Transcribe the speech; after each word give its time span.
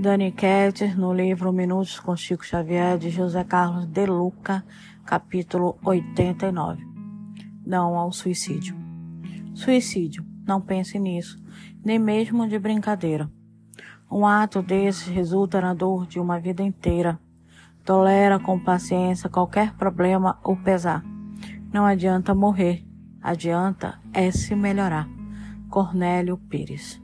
Dani 0.00 0.32
Ketter, 0.32 0.98
no 0.98 1.12
livro 1.12 1.52
Minutos 1.52 2.00
com 2.00 2.16
Chico 2.16 2.42
Xavier, 2.42 2.96
de 2.96 3.10
José 3.10 3.44
Carlos 3.44 3.84
de 3.84 4.06
Luca, 4.06 4.64
capítulo 5.04 5.76
89. 5.84 6.82
Não 7.66 7.98
ao 7.98 8.10
suicídio. 8.10 8.74
Suicídio, 9.52 10.24
não 10.46 10.58
pense 10.58 10.98
nisso, 10.98 11.38
nem 11.84 11.98
mesmo 11.98 12.48
de 12.48 12.58
brincadeira. 12.58 13.30
Um 14.10 14.24
ato 14.24 14.62
desses 14.62 15.06
resulta 15.06 15.60
na 15.60 15.74
dor 15.74 16.06
de 16.06 16.18
uma 16.18 16.40
vida 16.40 16.62
inteira. 16.62 17.20
Tolera 17.84 18.38
com 18.38 18.58
paciência 18.58 19.28
qualquer 19.28 19.74
problema 19.74 20.38
ou 20.42 20.56
pesar. 20.56 21.04
Não 21.70 21.84
adianta 21.84 22.34
morrer, 22.34 22.86
adianta 23.20 24.00
é 24.14 24.30
se 24.30 24.54
melhorar. 24.54 25.06
Cornélio 25.68 26.38
Pires 26.38 26.98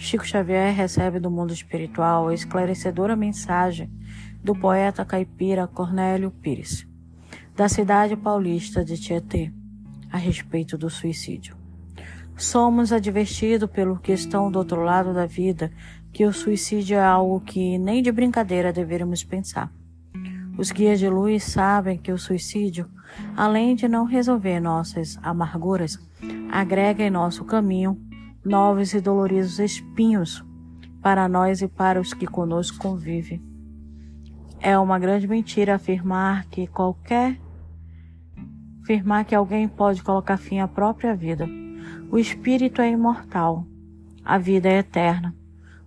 Chico 0.00 0.24
Xavier 0.24 0.72
recebe 0.72 1.18
do 1.18 1.28
mundo 1.28 1.52
espiritual 1.52 2.28
a 2.28 2.34
esclarecedora 2.34 3.16
mensagem 3.16 3.90
do 4.42 4.54
poeta 4.54 5.04
caipira 5.04 5.66
Cornélio 5.66 6.30
Pires, 6.30 6.86
da 7.56 7.68
cidade 7.68 8.16
paulista 8.16 8.84
de 8.84 8.96
Tietê, 8.96 9.52
a 10.10 10.16
respeito 10.16 10.78
do 10.78 10.88
suicídio. 10.88 11.56
Somos 12.36 12.92
advertidos 12.92 13.68
pelo 13.68 13.98
que 13.98 14.12
estão 14.12 14.52
do 14.52 14.60
outro 14.60 14.82
lado 14.82 15.12
da 15.12 15.26
vida 15.26 15.72
que 16.12 16.24
o 16.24 16.32
suicídio 16.32 16.96
é 16.96 17.04
algo 17.04 17.40
que 17.40 17.76
nem 17.76 18.00
de 18.00 18.12
brincadeira 18.12 18.72
deveríamos 18.72 19.24
pensar. 19.24 19.70
Os 20.56 20.70
guias 20.70 21.00
de 21.00 21.08
luz 21.08 21.42
sabem 21.42 21.98
que 21.98 22.12
o 22.12 22.18
suicídio, 22.18 22.88
além 23.36 23.74
de 23.74 23.88
não 23.88 24.04
resolver 24.04 24.60
nossas 24.60 25.18
amarguras, 25.22 25.98
agrega 26.52 27.02
em 27.02 27.10
nosso 27.10 27.44
caminho 27.44 28.07
novos 28.44 28.94
e 28.94 29.00
doloridos 29.00 29.58
espinhos 29.58 30.44
para 31.02 31.28
nós 31.28 31.62
e 31.62 31.68
para 31.68 32.00
os 32.00 32.14
que 32.14 32.26
conosco 32.26 32.78
convivem. 32.78 33.42
É 34.60 34.78
uma 34.78 34.98
grande 34.98 35.26
mentira 35.28 35.76
afirmar 35.76 36.46
que 36.46 36.66
qualquer 36.66 37.38
afirmar 38.82 39.24
que 39.24 39.34
alguém 39.34 39.68
pode 39.68 40.02
colocar 40.02 40.36
fim 40.36 40.60
à 40.60 40.66
própria 40.66 41.14
vida. 41.14 41.46
O 42.10 42.18
espírito 42.18 42.80
é 42.80 42.90
imortal. 42.90 43.66
A 44.24 44.38
vida 44.38 44.68
é 44.68 44.78
eterna. 44.78 45.34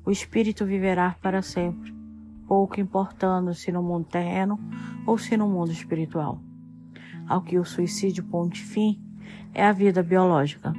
O 0.06 0.12
espírito 0.12 0.66
viverá 0.66 1.16
para 1.22 1.42
sempre, 1.42 1.94
pouco 2.48 2.80
importando 2.80 3.54
se 3.54 3.72
no 3.72 3.84
mundo 3.84 4.06
terreno 4.06 4.60
ou 5.06 5.18
se 5.18 5.36
no 5.36 5.48
mundo 5.48 5.72
espiritual. 5.72 6.40
Ao 7.28 7.42
que 7.42 7.58
o 7.58 7.66
suicídio 7.66 8.24
ponte 8.24 8.62
fim 8.62 9.00
é 9.54 9.66
a 9.66 9.72
vida 9.72 10.02
biológica 10.02 10.74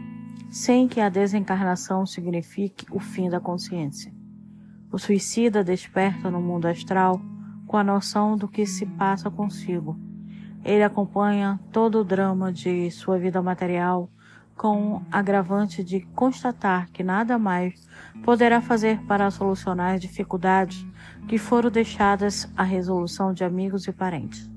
sem 0.51 0.87
que 0.87 1.01
a 1.01 1.09
desencarnação 1.09 2.05
signifique 2.05 2.87
o 2.91 2.99
fim 2.99 3.31
da 3.31 3.41
consciência. 3.41 4.13
O 4.91 4.99
suicida 4.99 5.65
desperta 5.65 6.31
no 6.31 6.41
mundo 6.41 6.67
astral 6.67 7.21
com 7.67 7.79
a 7.79 7.85
noção 7.85 8.37
do 8.37 8.47
que 8.47 8.67
se 8.67 8.85
passa 8.85 9.31
consigo. 9.31 9.99
Ele 10.63 10.83
acompanha 10.83 11.59
todo 11.73 12.01
o 12.01 12.05
drama 12.05 12.53
de 12.53 12.91
sua 12.91 13.19
vida 13.19 13.41
material 13.41 14.11
com 14.55 14.97
o 14.97 15.03
agravante 15.11 15.83
de 15.83 16.01
constatar 16.15 16.91
que 16.91 17.03
nada 17.03 17.39
mais 17.39 17.89
poderá 18.23 18.61
fazer 18.61 19.01
para 19.07 19.31
solucionar 19.31 19.95
as 19.95 20.01
dificuldades 20.01 20.87
que 21.27 21.39
foram 21.39 21.71
deixadas 21.71 22.49
à 22.57 22.63
resolução 22.63 23.33
de 23.33 23.43
amigos 23.43 23.89
e 23.89 23.93
parentes. 23.93 24.51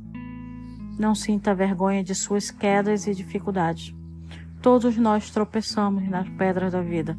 Não 1.00 1.16
sinta 1.16 1.56
vergonha 1.56 2.04
de 2.04 2.14
suas 2.14 2.52
quedas 2.52 3.08
e 3.08 3.16
dificuldades. 3.16 3.96
Todos 4.62 4.98
nós 4.98 5.30
tropeçamos 5.30 6.08
nas 6.10 6.28
pedras 6.30 6.74
da 6.74 6.82
vida. 6.82 7.18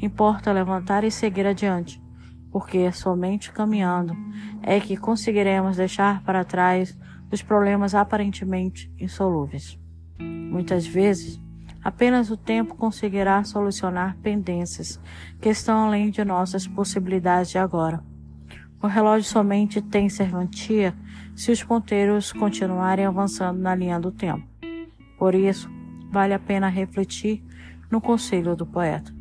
Importa 0.00 0.52
levantar 0.52 1.04
e 1.04 1.10
seguir 1.10 1.46
adiante, 1.46 2.02
porque 2.50 2.78
é 2.78 2.92
somente 2.92 3.50
caminhando 3.50 4.16
é 4.62 4.80
que 4.80 4.96
conseguiremos 4.96 5.76
deixar 5.76 6.22
para 6.22 6.44
trás 6.44 6.96
os 7.30 7.42
problemas 7.42 7.94
aparentemente 7.94 8.90
insolúveis. 8.98 9.78
Muitas 10.18 10.86
vezes, 10.86 11.40
apenas 11.82 12.30
o 12.30 12.36
tempo 12.36 12.74
conseguirá 12.76 13.42
solucionar 13.44 14.16
pendências 14.22 15.00
que 15.40 15.48
estão 15.48 15.86
além 15.86 16.10
de 16.10 16.24
nossas 16.24 16.66
possibilidades 16.66 17.50
de 17.50 17.58
agora. 17.58 18.02
O 18.80 18.86
relógio 18.86 19.28
somente 19.28 19.82
tem 19.82 20.08
serventia 20.08 20.94
se 21.34 21.50
os 21.50 21.62
ponteiros 21.62 22.32
continuarem 22.32 23.04
avançando 23.04 23.58
na 23.58 23.74
linha 23.74 23.98
do 23.98 24.12
tempo. 24.12 24.46
Por 25.18 25.34
isso, 25.34 25.70
vale 26.14 26.32
a 26.32 26.38
pena 26.38 26.68
refletir 26.68 27.42
no 27.90 28.00
conselho 28.00 28.54
do 28.54 28.64
poeta. 28.64 29.12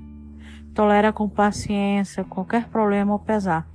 Tolera 0.76 1.12
com 1.12 1.28
paciência 1.28 2.24
qualquer 2.24 2.70
problema 2.70 3.14
ou 3.14 3.20
pesar. 3.20 3.68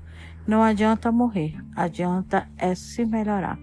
Não 0.46 0.62
adianta 0.62 1.10
morrer, 1.10 1.56
adianta 1.74 2.48
é 2.56 2.76
se 2.76 3.04
melhorar. 3.04 3.58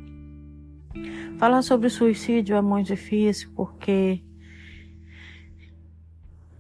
Falar 1.37 1.61
sobre 1.61 1.89
suicídio 1.89 2.55
é 2.57 2.61
muito 2.61 2.87
difícil 2.87 3.49
porque 3.55 4.21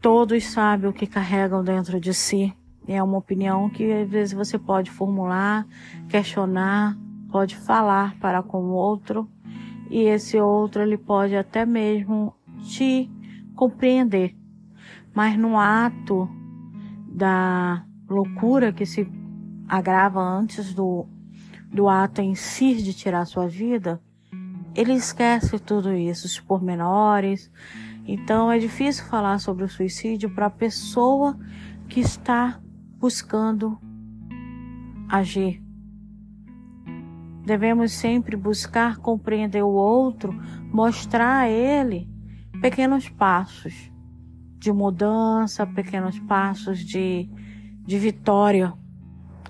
todos 0.01 0.45
sabem 0.45 0.89
o 0.89 0.93
que 0.93 1.05
carregam 1.05 1.63
dentro 1.65 1.99
de 1.99 2.13
si. 2.13 2.53
É 2.87 3.03
uma 3.03 3.17
opinião 3.17 3.69
que 3.69 3.91
às 3.91 4.09
vezes 4.09 4.33
você 4.33 4.57
pode 4.57 4.89
formular, 4.89 5.67
questionar, 6.07 6.97
pode 7.29 7.57
falar 7.57 8.17
para 8.19 8.41
com 8.41 8.59
o 8.59 8.71
outro, 8.71 9.29
e 9.89 10.03
esse 10.03 10.39
outro 10.39 10.81
ele 10.81 10.97
pode 10.97 11.35
até 11.35 11.65
mesmo 11.65 12.33
te 12.65 13.09
compreender. 13.55 14.35
Mas 15.13 15.37
no 15.37 15.57
ato 15.57 16.27
da 17.07 17.85
loucura 18.09 18.73
que 18.73 18.85
se 18.85 19.07
agrava 19.67 20.21
antes 20.21 20.73
do, 20.73 21.07
do 21.71 21.87
ato 21.87 22.21
em 22.21 22.35
si 22.35 22.75
de 22.75 22.93
tirar 22.93 23.25
sua 23.25 23.47
vida, 23.47 24.01
ele 24.75 24.93
esquece 24.93 25.57
tudo 25.57 25.93
isso, 25.93 26.25
os 26.25 26.39
pormenores. 26.39 27.49
Então 28.05 28.51
é 28.51 28.59
difícil 28.59 29.05
falar 29.05 29.39
sobre 29.39 29.63
o 29.63 29.69
suicídio 29.69 30.29
para 30.33 30.47
a 30.47 30.51
pessoa 30.51 31.37
que 31.87 32.01
está 32.01 32.59
buscando 32.99 33.79
agir. 35.07 35.63
Devemos 37.45 37.91
sempre 37.91 38.35
buscar 38.35 38.97
compreender 38.97 39.63
o 39.63 39.69
outro, 39.69 40.33
mostrar 40.73 41.41
a 41.41 41.49
ele 41.49 42.14
pequenos 42.61 43.09
passos 43.09 43.91
de 44.57 44.71
mudança, 44.71 45.65
pequenos 45.65 46.17
passos 46.19 46.79
de, 46.79 47.29
de 47.85 47.99
vitória. 47.99 48.73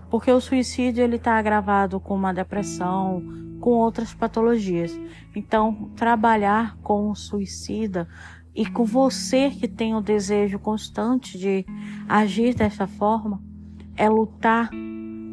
Porque 0.09 0.31
o 0.31 0.41
suicídio 0.41 1.03
ele 1.03 1.15
está 1.15 1.37
agravado 1.37 1.99
com 1.99 2.15
uma 2.15 2.33
depressão, 2.33 3.23
com 3.59 3.71
outras 3.71 4.13
patologias. 4.13 4.97
Então, 5.35 5.91
trabalhar 5.95 6.77
com 6.83 7.09
o 7.09 7.15
suicida 7.15 8.07
e 8.53 8.65
com 8.65 8.85
você 8.85 9.49
que 9.49 9.67
tem 9.67 9.95
o 9.95 10.01
desejo 10.01 10.59
constante 10.59 11.37
de 11.37 11.65
agir 12.07 12.53
dessa 12.53 12.87
forma 12.87 13.41
é 13.97 14.09
lutar 14.09 14.69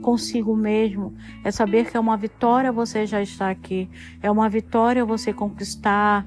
consigo 0.02 0.56
mesmo, 0.56 1.14
é 1.44 1.50
saber 1.50 1.88
que 1.88 1.96
é 1.96 2.00
uma 2.00 2.16
vitória 2.16 2.72
você 2.72 3.06
já 3.06 3.22
estar 3.22 3.48
aqui, 3.48 3.88
é 4.20 4.28
uma 4.30 4.48
vitória 4.48 5.04
você 5.04 5.32
conquistar 5.32 6.26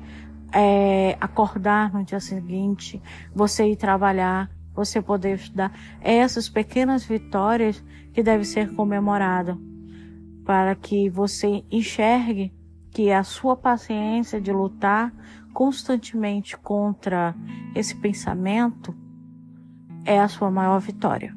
é, 0.56 1.18
acordar 1.20 1.94
no 1.94 2.06
dia 2.06 2.22
seguinte, 2.22 3.02
você 3.34 3.70
ir 3.70 3.76
trabalhar, 3.76 4.50
você 4.74 5.02
poder 5.02 5.36
estudar. 5.36 5.78
Essas 6.00 6.48
pequenas 6.48 7.04
vitórias 7.04 7.84
que 8.14 8.24
devem 8.24 8.46
ser 8.46 8.74
comemoradas 8.74 9.58
para 10.46 10.74
que 10.74 11.10
você 11.10 11.66
enxergue 11.70 12.54
que 12.92 13.12
a 13.12 13.24
sua 13.24 13.58
paciência 13.58 14.40
de 14.40 14.54
lutar 14.54 15.14
constantemente 15.54 16.56
contra 16.58 17.36
esse 17.76 17.94
pensamento 17.96 18.96
é 20.06 20.20
a 20.20 20.30
sua 20.30 20.50
maior 20.50 20.80
vitória. 20.80 21.36